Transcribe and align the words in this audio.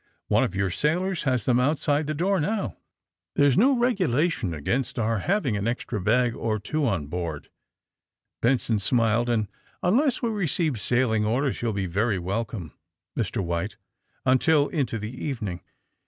One 0.29 0.43
of 0.43 0.55
your 0.55 0.71
sailors 0.71 1.25
has 1.29 1.45
them, 1.45 1.59
outside 1.59 2.07
the 2.07 2.15
door 2.15 2.39
now." 2.41 2.67
^^ 2.69 2.75
There's 3.35 3.55
no 3.55 3.77
regulation 3.77 4.51
against 4.51 4.97
our 4.97 5.19
having 5.19 5.55
an 5.55 5.67
extra 5.67 6.01
bag 6.01 6.33
or 6.33 6.57
two 6.57 6.87
on 6.87 7.05
board," 7.05 7.49
Benson 8.41 8.79
smiled, 8.79 9.29
and 9.29 9.47
unless 9.83 10.23
we 10.23 10.29
receive 10.31 10.81
sailing 10.81 11.23
orders 11.23 11.61
you'll 11.61 11.71
be 11.73 11.85
very 11.85 12.17
welcome, 12.17 12.71
Mr. 13.15 13.43
White, 13.43 13.77
until 14.25 14.69
into 14.69 14.97
the 14.97 15.13
evening. 15.23 15.61